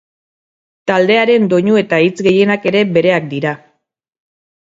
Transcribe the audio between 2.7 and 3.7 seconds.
ere bereak dira.